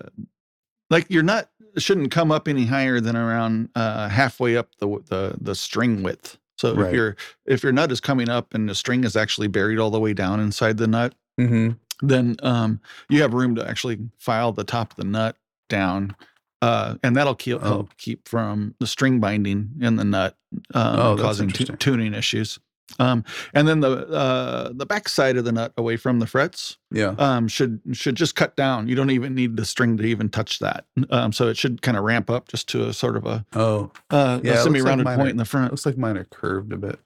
[0.89, 5.37] like your nut shouldn't come up any higher than around uh halfway up the the
[5.41, 7.17] the string width so if your
[7.47, 10.13] if your nut is coming up and the string is actually buried all the way
[10.13, 11.79] down inside the nut Mhm.
[12.03, 15.37] then um you have room to actually file the top of the nut
[15.69, 16.15] down
[16.63, 17.69] uh and that'll keep Oh.
[17.69, 20.37] help keep from the string binding in the nut
[20.75, 21.77] um, Oh, causing interesting.
[21.77, 22.59] tuning issues
[22.99, 23.23] um
[23.55, 27.15] and then the uh the back side of the nut away from the frets yeah
[27.19, 28.89] um, should should just cut down.
[28.89, 30.87] You don't even need the string to even touch that.
[31.11, 33.91] Um, so it should kind of ramp up just to a sort of a, oh
[34.11, 35.71] uh, Yeah, a looks like point are- in the front.
[35.71, 36.99] looks like mine are curved a bit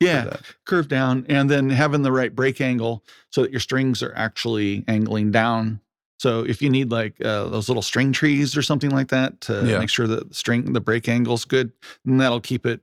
[0.00, 4.12] Yeah, curved down, and then having the right break angle so that your strings are
[4.14, 5.80] actually angling down.
[6.20, 9.64] So if you need like uh, those little string trees or something like that to
[9.66, 9.78] Yeah.
[9.78, 11.72] make sure that the string the break angle is good,
[12.04, 12.80] then that'll keep it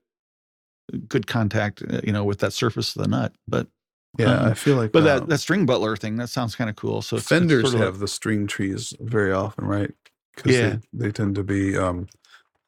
[1.07, 3.33] good contact, uh, you know, with that surface of the nut.
[3.47, 3.67] But
[4.19, 6.69] yeah Um, i feel like but uh, that that string butler thing that sounds kind
[6.69, 7.01] of cool.
[7.01, 9.91] So it's, it's fenders sort of like- have the string trees very often right
[10.35, 10.69] because Yeah.
[10.93, 12.07] they, they tend to be um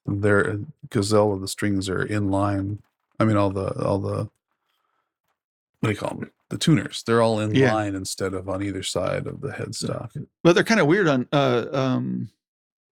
[0.05, 2.81] they're because all of the strings are in line
[3.19, 4.29] i mean all the all the
[5.79, 7.03] what do you call them the tuners.
[7.03, 7.73] They're all in Yeah.
[7.73, 10.11] line instead of on either side of the headstock.
[10.43, 12.29] but they're kind of weird on uh um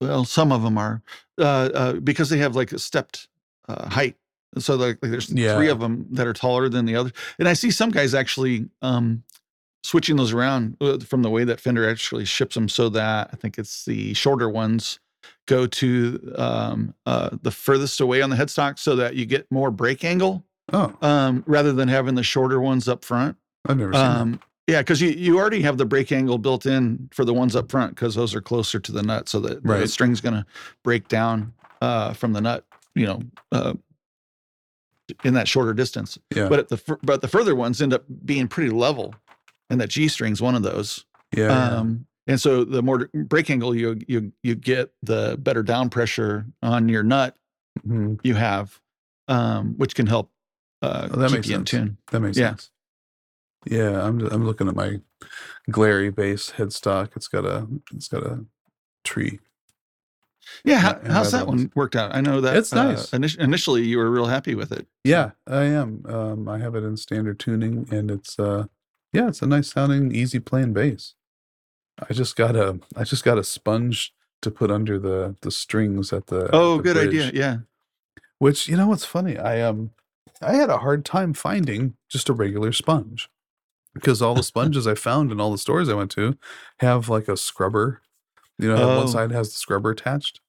[0.01, 1.01] well some of them are
[1.37, 3.27] uh, uh because they have like a stepped
[3.69, 4.17] uh, height
[4.57, 7.53] so like, like there's three of them that are taller than the other and i
[7.53, 9.23] see some guys actually um
[9.83, 13.35] switching those around uh, from the way that fender actually ships them so that i
[13.35, 14.99] think it's the shorter ones
[15.47, 19.71] go to um uh the furthest away on the headstock so that you get more
[19.71, 23.35] break angle Oh, um rather than having the shorter ones up front.
[23.67, 24.07] I've never seen that.
[24.21, 27.57] um, yeah, because you, you already have the break angle built in for the ones
[27.57, 30.45] up front because those are closer to the nut, so that the string's going to
[30.83, 32.63] break down uh, from the nut,
[32.95, 33.73] you know, uh,
[35.23, 36.17] in that shorter distance.
[36.35, 36.47] Yeah.
[36.49, 39.13] But at the but the further ones end up being pretty level,
[39.69, 41.05] and that G string's one of those.
[41.35, 41.47] Yeah.
[41.47, 46.45] Um, and so the more break angle you you you get, the better down pressure
[46.61, 47.35] on your nut
[47.87, 48.19] Mhm.
[48.23, 48.79] you have,
[49.29, 50.29] um, which can help
[50.81, 51.69] uh, Oh, that keep makes you in sense.
[51.69, 51.97] tune.
[52.11, 52.49] That makes yeah.
[52.49, 52.71] sense.
[53.65, 54.99] Yeah, I'm I'm looking at my
[55.69, 57.11] Glarry bass headstock.
[57.15, 58.45] It's got a it's got a
[59.03, 59.39] tree.
[60.63, 62.15] Yeah, how, how's that one worked out?
[62.15, 63.13] I know that It's nice.
[63.13, 64.87] Uh, init- initially, you were real happy with it.
[65.03, 66.03] Yeah, I am.
[66.07, 68.65] Um, I have it in standard tuning, and it's uh,
[69.13, 71.15] yeah, it's a nice sounding, easy playing bass.
[72.09, 76.11] I just got a I just got a sponge to put under the the strings
[76.13, 76.49] at the.
[76.53, 77.31] Oh, the good idea.
[77.33, 77.57] Yeah.
[78.39, 79.37] Which you know what's funny?
[79.37, 79.91] I um
[80.41, 83.29] I had a hard time finding just a regular sponge
[83.93, 86.37] because all the sponges I found in all the stores I went to
[86.79, 88.01] have like a scrubber.
[88.61, 88.97] You know, Oh.
[88.99, 90.39] one side has the scrubber attached,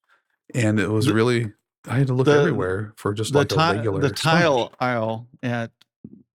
[0.55, 1.53] and it was The- really
[1.89, 4.21] I had to look the- everywhere for just like a regular the sponge.
[4.21, 5.73] tile aisle at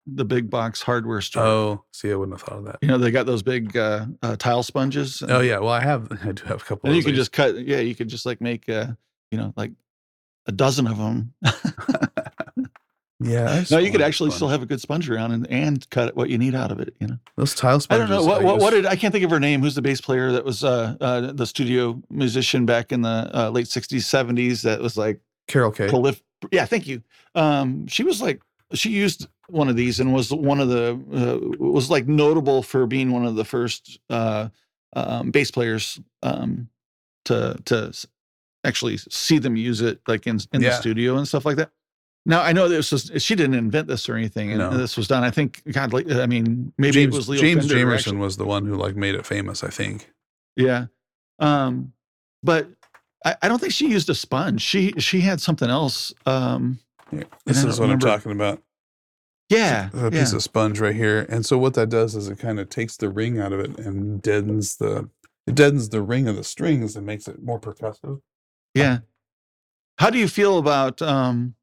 [0.06, 1.42] the big box hardware store.
[1.44, 2.78] Oh, see, I wouldn't have thought of that.
[2.82, 5.22] You know, they got those big uh, uh, tile sponges.
[5.28, 6.88] Oh yeah, well I have I do have a couple.
[6.88, 7.56] And you could just cut.
[7.58, 8.88] Yeah, you could just like make, uh,
[9.30, 9.72] you know, like
[10.46, 11.32] a dozen of them.
[13.20, 13.64] yeah.
[13.70, 16.38] No, you could actually still have a good sponge around and, and cut what you
[16.38, 16.94] need out of it.
[17.00, 17.18] You know.
[17.36, 18.04] those tile sponges.
[18.04, 19.62] I don't know what what, what did I can't think of her name.
[19.62, 23.50] Who's the bass player that was uh, uh the studio musician back in the uh,
[23.50, 27.02] late '60s '70s that was like Carol Kaye prolif- Yeah, thank you.
[27.34, 31.56] Um, she was like she used one of these and was one of the uh,
[31.58, 34.48] was like notable for being one of the first uh,
[34.94, 36.68] um, bass players um,
[37.26, 37.92] to to
[38.64, 41.70] actually see them use it like in in the studio and stuff like that.
[42.26, 44.70] Now I know this was she didn't invent this or anything, and No.
[44.76, 45.22] this was done.
[45.24, 48.16] I think God, like, I mean, maybe James it was Leo James Fender Jamerson actually-
[48.18, 49.62] was the one who like made it famous.
[49.62, 50.10] I think.
[50.56, 50.86] yeah.
[51.38, 51.92] Um,
[52.42, 52.68] but
[53.24, 54.62] I, I don't think she used a sponge.
[54.62, 56.14] She she had something else.
[56.26, 56.78] Um,
[57.12, 58.08] Yeah, this is what remember.
[58.08, 58.62] I'm talking about.
[59.50, 60.10] yeah, a yeah.
[60.10, 61.26] piece of sponge right here.
[61.28, 63.78] And so what that does is it kind of takes the ring out of it
[63.78, 65.10] and deadens the
[65.46, 68.20] it deadens the ring of the strings and makes it more percussive.
[68.74, 68.98] Yeah.
[69.98, 71.54] How do you feel about um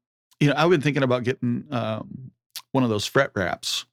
[0.42, 2.32] you know, I've been thinking about getting um
[2.72, 3.86] one of those fret wraps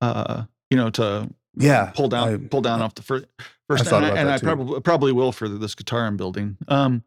[0.00, 3.26] uh you know to Yeah, pull down I- pull down off the first
[3.68, 4.46] first thought and, I, about and that I too.
[4.46, 6.56] probably probably will for this guitar I'm building.
[6.68, 7.04] Um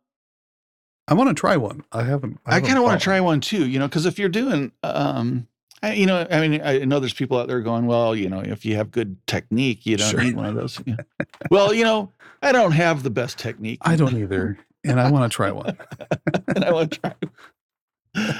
[1.07, 1.83] I want to try one.
[1.91, 2.39] I haven't.
[2.47, 4.71] I haven't kind of want to try one too, you know, because if you're doing,
[4.81, 5.47] um,
[5.83, 8.39] I, you know, I mean, I know there's people out there going, well, you know,
[8.39, 10.23] if you have good technique, you don't Sure.
[10.23, 10.81] need one of those.
[10.83, 10.95] Yeah.
[11.51, 13.77] well, you know, I don't have the best technique.
[13.83, 15.77] I don't either, and I want to try one.
[16.47, 18.35] and I want to try.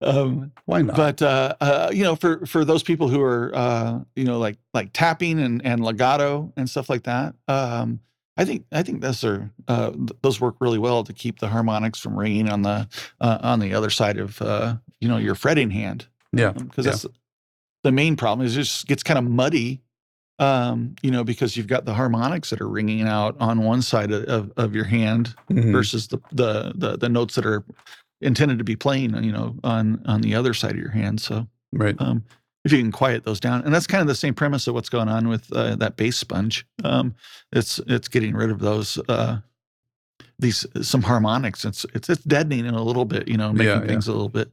[0.00, 0.96] Um, Why not?
[0.96, 4.58] but uh, uh, you know, for for those people who are, uh, you know, like
[4.74, 8.00] like tapping and and legato and stuff like that, um,
[8.36, 11.48] I think I think those are uh, th- those work really well to keep the
[11.48, 12.88] harmonics from ringing on the
[13.20, 16.92] uh, on the other side of uh, you know your fretting hand yeah, because yeah.
[16.92, 17.06] that's
[17.82, 19.80] the main problem is it just gets kind of muddy
[20.40, 24.12] um you know because you've got the harmonics that are ringing out on one side
[24.12, 25.72] of, of, of your hand Mhm.
[25.72, 27.64] versus the, the the the notes that are
[28.20, 31.46] intended to be playing you know on on the other side of your hand so
[31.72, 31.94] right.
[32.00, 32.24] um
[32.64, 34.88] if you can quiet those down and that's kind of the same premise of what's
[34.88, 37.14] going on with uh, that bass sponge um
[37.52, 39.38] it's it's getting rid of those uh
[40.38, 43.80] these some harmonics it's it's it's deadening it a little bit you know making Yeah,
[43.80, 43.86] yeah.
[43.86, 44.50] things a little bit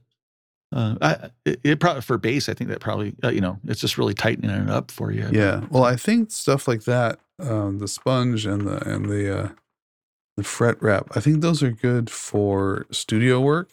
[0.72, 3.80] uh I, it, it probably for bass i think that probably uh, you know it's
[3.80, 5.64] just really tightening it up for you Yeah.
[5.70, 9.52] Well, I think stuff like that, um, the sponge and the and the
[10.36, 13.70] the fret wrap, I think those are good for studio work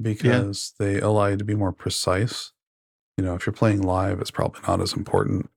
[0.00, 2.52] because they allow you to be more precise.
[3.18, 5.50] You know, if you're playing live, it's probably not as important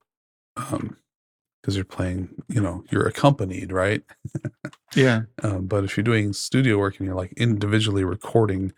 [0.56, 2.30] because you're playing.
[2.50, 4.04] You know, you're accompanied, right?
[4.96, 8.74] yeah Um, but if you're doing studio work and you're like individually recording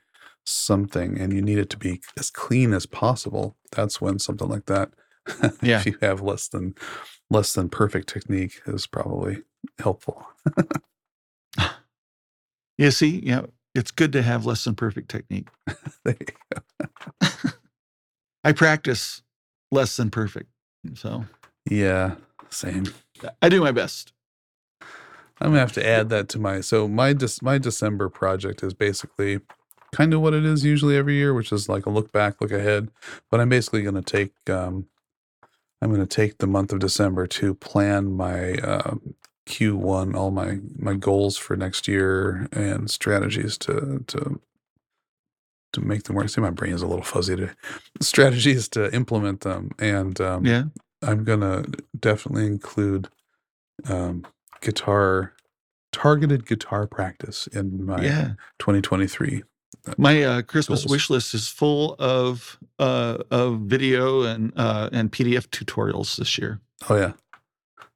[0.45, 4.65] something and you need it to be as clean as possible, that's when something like
[4.67, 4.91] that,
[5.61, 5.79] Yeah.
[5.79, 6.75] if you have less than
[7.29, 9.43] less than perfect technique, is probably
[9.79, 10.27] helpful.
[12.77, 13.41] you see yeah
[13.75, 15.49] it's good to have less than perfect technique
[16.03, 17.39] There you go.
[18.43, 19.21] i practice
[19.71, 20.49] less than perfect
[20.95, 21.25] So
[21.69, 22.15] Yeah,
[22.49, 22.85] same.
[23.41, 24.13] I do my best.
[25.39, 28.73] I'm gonna have to add that to my so my Dec- my December project is
[28.73, 29.41] basically
[29.91, 32.51] kind of what it is usually every year, which is like a look back, look
[32.51, 32.89] ahead.
[33.29, 34.87] But I'm basically gonna take um,
[35.81, 38.95] I'm gonna take the month of December to plan my uh,
[39.47, 44.39] Q1, all my my goals for next year and strategies to to
[45.73, 46.29] to make them work.
[46.29, 47.51] See, my brain is a little fuzzy today.
[48.01, 50.63] Strategies to implement them, and um, Yeah.
[51.01, 51.65] I'm gonna
[51.99, 53.09] definitely include
[53.87, 54.25] um,
[54.61, 55.33] guitar,
[55.91, 58.31] targeted guitar practice in my Yeah.
[58.59, 59.43] 2023.
[59.97, 60.91] My uh, Christmas Goals.
[60.91, 66.59] wish list is full of uh, of video and uh, and PDF tutorials this year.
[66.89, 67.13] Oh yeah,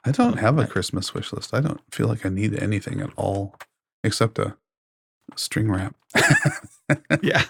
[0.04, 1.54] I don't have a Christmas wish list.
[1.54, 3.56] I don't feel like I need anything at all
[4.04, 4.56] except a
[5.36, 5.96] string wrap,
[7.22, 7.44] Yeah.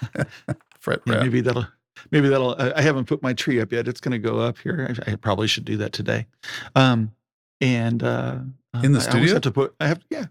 [0.78, 1.22] fret Yeah, wrap.
[1.22, 1.66] maybe that'll
[2.10, 3.88] maybe that'll I I haven't put my tree up yet.
[3.88, 4.94] It's going to go up here.
[5.06, 6.26] I, I probably should do that today.
[6.74, 7.12] Um
[7.60, 8.38] and uh
[8.82, 9.32] In the I always studio?
[9.34, 10.26] have to put I have yeah.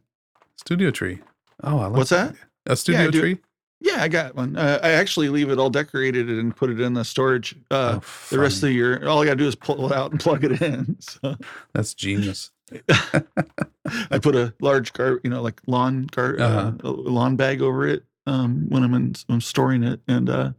[0.58, 1.20] Studio tree.
[1.64, 2.30] Oh, I like What's that?
[2.32, 2.42] idea.
[2.68, 3.38] A studio do- tree.
[3.84, 4.56] Yeah, I got one.
[4.56, 8.04] Uh, I actually leave it all decorated and put it in the storage uh oh,
[8.30, 9.08] the rest of the year.
[9.08, 10.98] All I got to do is pull it out and plug it in.
[11.02, 11.36] So
[11.74, 12.52] That's genius.
[14.12, 16.72] I put a large car, you know, like lawn gar, Uh-huh.
[16.84, 20.52] uh, lawn bag over it um, when I'm in, I'm storing it, and uh,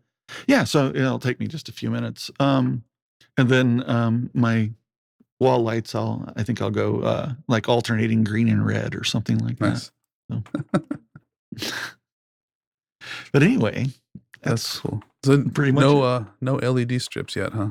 [0.46, 2.30] yeah, so it'll take me just a few minutes.
[2.40, 2.82] Um,
[3.38, 4.72] and then um, my
[5.40, 9.38] wall lights, I'll I think I'll go uh, like alternating green and red or something
[9.38, 9.90] like Nice.
[10.28, 10.42] that.
[13.32, 13.86] But anyway,
[14.42, 15.02] That's that's cool.
[15.24, 17.70] So pretty much no uh no LED strips yet, huh?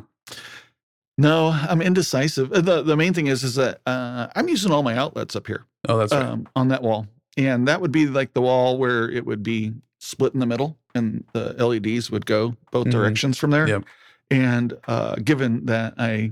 [1.18, 2.52] no, I'm indecisive.
[2.52, 5.48] Uh, the The main thing is is that uh, I'm using all my outlets up
[5.48, 5.66] here.
[5.88, 6.24] Oh, that's right.
[6.24, 7.08] um, on that wall.
[7.38, 10.78] And that would be like the wall where it would be split in the middle
[10.96, 12.92] and the LEDs would go both Mhm.
[12.92, 13.68] directions from there.
[13.68, 13.84] Yep.
[14.30, 16.32] And uh, given that I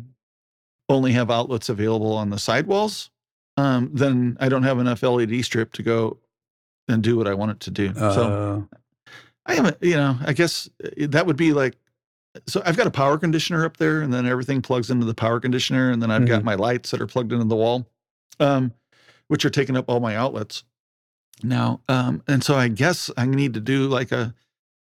[0.88, 3.10] only have outlets available on the side walls,
[3.58, 6.18] um, then I don't have enough LED strip to go
[6.88, 7.94] and do what I want it to do.
[7.94, 8.76] so Uh,
[9.50, 11.76] I haven't, you know, I guess uh, that would be like,
[12.46, 15.40] so I've got a power conditioner up there and then everything plugs into the power
[15.40, 15.90] conditioner.
[15.90, 17.88] And then I've got my lights that are plugged into the wall,
[18.40, 18.72] um,
[19.28, 20.64] which are taking up all my outlets
[21.42, 21.82] now.
[21.90, 24.36] Um, and so I guess I need to do like a,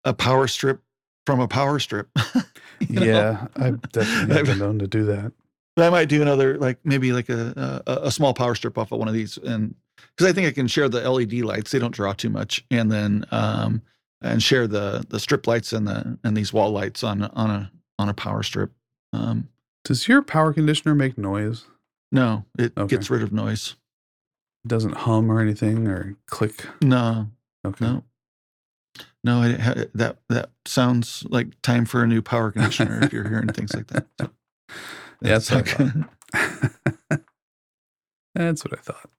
[0.04, 0.82] a power strip
[1.28, 2.10] from a power strip.
[2.80, 3.06] you know?
[3.06, 5.32] yeah, I've definitely been known to do that.
[5.76, 8.92] But I might do another, like maybe like a, a, a small power strip off
[8.92, 9.38] of one of these.
[9.38, 9.76] And
[10.16, 12.66] because I think I can share the LED lights, they don't draw too much.
[12.72, 13.84] And then, um,
[14.22, 17.72] and share the, the strip lights and the, and these wall lights on, on a,
[18.00, 18.72] on a power strip.
[19.14, 19.50] Um,
[19.84, 21.66] Does your power conditioner make noise?
[22.12, 22.96] no, it Okay.
[22.96, 23.76] gets rid of noise.
[24.66, 26.66] It doesn't hum or anything or click.
[26.82, 27.30] No,
[27.66, 27.86] Okay.
[27.86, 28.04] no,
[29.24, 33.28] no, I, ha- that, that sounds like time for a new power conditioner if you're
[33.28, 34.08] hearing things like that.
[34.20, 34.30] So,
[35.22, 37.18] Yeah, that's that's what I okay.
[38.36, 39.10] That's what I thought.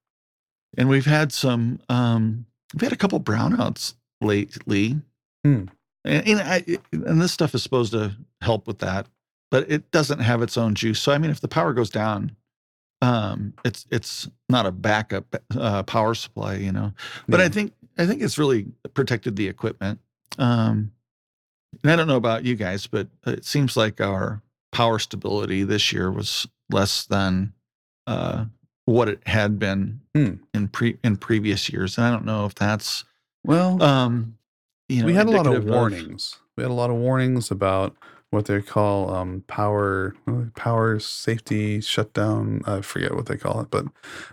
[0.77, 5.01] and we've had some um we've had a couple brownouts lately.
[5.45, 5.65] Hmm.
[6.05, 9.07] and, and I, and this stuff is supposed to help with that
[9.51, 11.01] but it doesn't have its own juice.
[11.01, 12.35] So i mean if the power goes down
[13.01, 16.93] um it's it's not a backup uh, power supply you know?
[17.29, 20.01] But i think i think it's really protected the equipment.
[20.39, 20.93] Um
[21.83, 25.93] and i don't know about you guys but it seems like our power stability this
[25.93, 27.53] year was less than
[28.07, 28.45] uh
[28.87, 30.35] what it had been Hmm.
[30.55, 31.97] in pre in previous years.
[31.97, 33.05] And i don't know if that's
[33.45, 34.37] Well, um
[34.89, 36.39] you know we had a lot of indicative warnings.
[36.57, 37.97] We had a lot of warnings about
[38.31, 40.15] what they call um, power
[40.55, 42.63] power safety shutdown.
[42.67, 43.87] I forget what they call it, but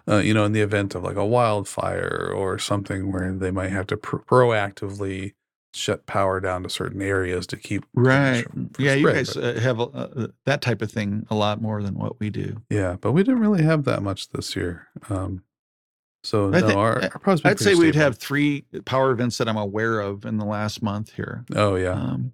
[0.07, 3.69] uh, you know, in the event of like a wildfire or something where they might
[3.71, 5.33] have to pr- proactively
[5.73, 9.59] shut power down to certain areas to keep right from- from yeah you guys uh,
[9.61, 13.11] have uh, that type of thing a lot more than what we do yeah, but
[13.11, 14.87] we didn't really have that much this year.
[15.09, 15.43] Um,
[16.25, 19.47] so I no, think- our, our i'd say pretty we'd have three power events that
[19.47, 21.45] i'm aware of in the last month here.
[21.55, 22.33] Oh yeah, um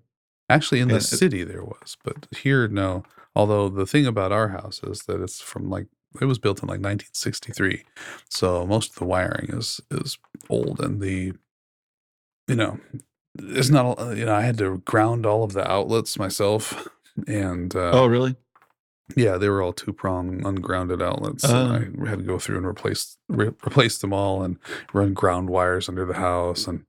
[0.49, 3.03] Actually, in the it- city there was, but here no.
[3.35, 5.87] Although the thing about our house is that it's from like
[6.19, 7.83] it was built in like 1963,
[8.29, 10.17] so most of the wiring is is
[10.49, 11.33] old, and the
[12.49, 12.79] you know
[13.39, 16.87] it's not you know I had to ground all of the outlets myself,
[17.27, 18.35] and uh, oh really
[19.15, 21.43] yeah, they were all two prong ungrounded outlets.
[21.43, 24.57] And I had to go through and replace re- replace them all and
[24.93, 26.85] run ground wires under the house and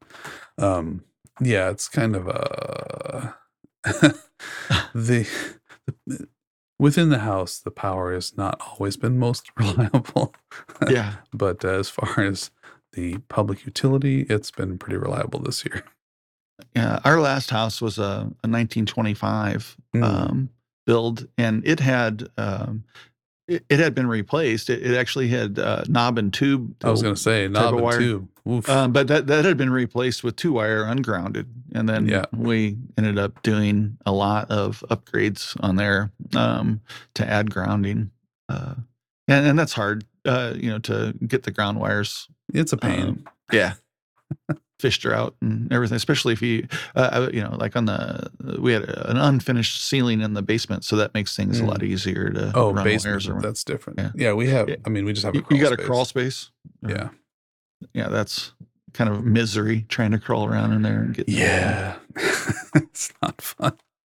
[0.58, 1.04] um
[1.40, 3.34] yeah, it's kind of a
[4.94, 5.28] the,
[6.06, 6.26] the
[6.78, 10.34] within the house the power has not always been most reliable,
[10.88, 12.50] yeah but uh, as far as
[12.92, 15.82] the public utility, it's been pretty reliable this year.
[16.76, 20.02] yeah our last house was a, a 1925 Mm.
[20.04, 20.48] um
[20.86, 22.84] build, and it had um,
[23.48, 24.70] it, it had been replaced.
[24.70, 26.74] It, it actually had uh, knob and tube.
[26.84, 27.98] I was going to say knob and wire.
[27.98, 28.28] tube.
[28.68, 31.46] Um, but that, that had been replaced with two wire ungrounded.
[31.76, 32.24] And then Yeah.
[32.32, 36.80] we ended up doing a lot of upgrades on there um,
[37.14, 38.10] to add grounding.
[38.48, 38.74] Uh,
[39.28, 42.26] and, and that's hard, uh, you know, to get the ground wires.
[42.52, 43.02] it's a pain.
[43.02, 43.74] um, yeah.
[44.82, 46.66] Fished her out and everything, especially if you,
[46.96, 50.84] uh, you know, like on the, we had an unfinished ceiling in the basement.
[50.84, 51.68] So that makes things a Mm.
[51.68, 53.12] lot easier to oh, run basement.
[53.12, 53.42] wires around.
[53.42, 54.00] That's different.
[54.00, 54.10] Yeah.
[54.16, 54.32] Yeah.
[54.32, 54.68] we have.
[54.84, 55.34] I mean, we just have.
[55.34, 56.50] A You, crawl you got a crawl space.
[56.84, 57.08] Uh, Yeah.
[57.94, 58.08] Yeah.
[58.08, 58.54] That's
[58.92, 61.28] kind of misery trying to crawl around in there and get.
[61.28, 61.94] Yeah.
[62.74, 63.78] it's not fun.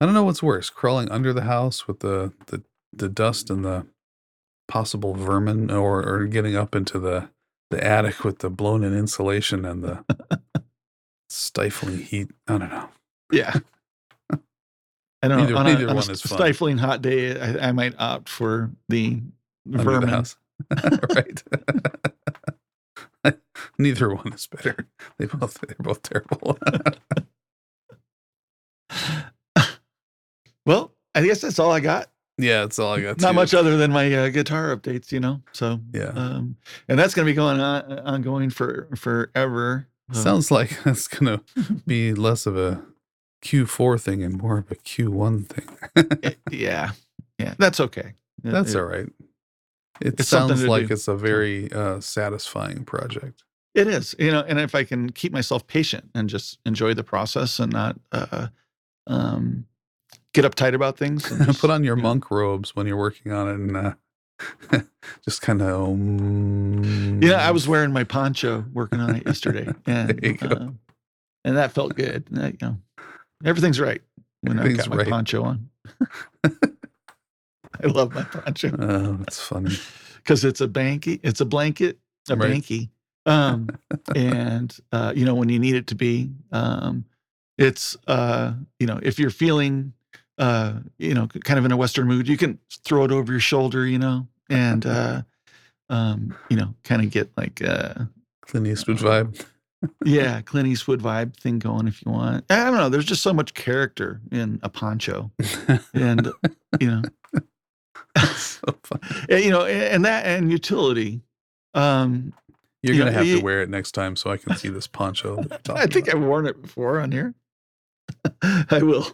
[0.00, 3.64] I don't know what's worse, crawling under the house with the the, the dust and
[3.64, 3.86] the
[4.68, 7.30] possible vermin or, or getting up into the,
[7.70, 10.04] the attic with the blown in insulation and the
[11.28, 12.28] stifling heat.
[12.46, 12.88] I don't know.
[13.32, 13.54] Yeah.
[15.20, 15.58] I don't Neither- know.
[15.58, 16.38] On neither a, on a one is fun.
[16.38, 19.20] stifling hot day, I, I might opt for the
[19.66, 20.08] Under vermin.
[20.10, 20.36] the house.
[21.14, 21.42] right.
[23.78, 24.86] Neither one is better.
[25.18, 26.58] They both they're both terrible.
[30.66, 32.10] Well, I guess that's all I got.
[32.38, 33.20] Yeah, that's all I got.
[33.20, 35.42] Not much other than my uh, guitar updates, you know.
[35.52, 36.12] So, Yeah.
[36.14, 36.56] um,
[36.88, 39.88] and that's going to be going on ongoing for forever.
[40.12, 41.42] So, Sounds like that's gonna
[41.86, 42.82] be less of a
[43.44, 46.18] Q4 thing and more of a Q1 thing.
[46.22, 46.92] eh, yeah,
[47.38, 48.14] yeah, that's okay.
[48.44, 49.08] It- That's it, all right.
[50.00, 50.94] It sounds like do.
[50.94, 53.42] it's a very uh, satisfying project.
[53.74, 57.02] It is, you know, and if I can keep myself patient and just enjoy the
[57.04, 58.46] process and not uh,
[59.08, 59.66] um,
[60.40, 63.32] get uptight about things, just, Put on your you know, monk robes when you're working
[63.32, 64.80] on it and uh,
[65.24, 65.82] just kind of.
[65.82, 70.46] Um, Yeah, I was wearing my poncho working on it yesterday, and There you go.
[70.48, 70.68] uh,
[71.44, 72.26] and that felt good.
[72.30, 72.76] That, you know,
[73.44, 74.02] everything's right
[74.42, 75.08] when I got my right.
[75.08, 75.70] poncho on.
[76.44, 79.76] I love my poncho Oh, that's funny.
[80.16, 81.98] because it's a banky, it's a blanket,
[82.28, 82.62] a Right.
[82.62, 82.90] banky,
[83.26, 83.68] um,
[84.14, 86.30] and uh, you know when you need it to be.
[86.52, 87.04] Um,
[87.56, 89.92] it's uh, you know if you're feeling
[90.38, 93.40] uh, you know kind of in a Western mood, you can throw it over your
[93.40, 95.22] shoulder, you know, and uh,
[95.90, 97.62] um, you know kind of get like.
[97.62, 98.04] Uh,
[98.42, 99.44] Clint Eastwood vibe.
[100.04, 102.44] yeah, Clint Eastwood vibe thing going if you want.
[102.50, 102.88] I don't know.
[102.88, 105.30] There's just so much character in a poncho,
[105.94, 106.32] and
[106.80, 107.02] you know,
[108.36, 108.62] so
[109.28, 111.20] and, you know, and that and utility.
[111.74, 112.32] Um,
[112.82, 114.68] You're You gonna know, have you- to wear it next time so I can see
[114.68, 115.44] this poncho.
[115.68, 117.34] I think I've worn it before on here.
[118.42, 119.06] I will.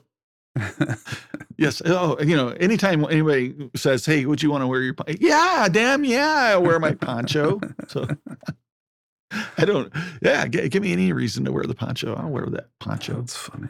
[1.56, 1.80] Yes.
[1.86, 5.16] Oh, you know, anytime anybody says, "Hey, would you want to wear your?" Pon-?
[5.20, 7.60] Yeah, damn, yeah, I wear my poncho.
[7.86, 8.08] So
[9.30, 9.92] I don't.
[10.20, 12.16] Yeah, g- give me any reason to wear the poncho.
[12.16, 13.20] I'll wear that poncho.
[13.20, 13.68] That's funny.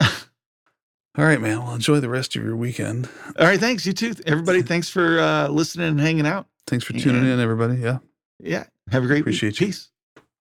[0.00, 1.62] All right, man.
[1.62, 3.08] Well, enjoy the rest of your weekend.
[3.38, 3.84] All right, thanks.
[3.86, 4.62] You too, everybody.
[4.72, 6.46] Thanks for uh, listening and hanging out.
[6.66, 7.76] Thanks for tuning in, everybody.
[7.76, 7.98] Yeah.
[8.38, 8.64] Yeah.
[8.90, 9.60] Have a great Appreciate week.
[9.60, 9.66] you.
[9.68, 9.90] Peace.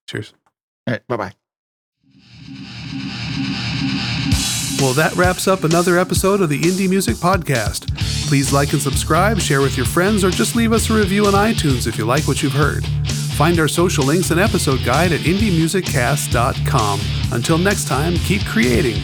[0.09, 0.33] Cheers.
[0.87, 1.07] All right.
[1.07, 1.33] Bye bye.
[4.81, 7.87] Well, that wraps up another episode of the Indie Music Podcast.
[8.27, 11.33] Please like and subscribe, share with your friends, or just leave us a review on
[11.33, 12.85] iTunes if you like what you've heard.
[13.37, 16.99] Find our social links and episode guide at indiemusiccast.com.
[17.31, 19.01] Until next time, keep creating.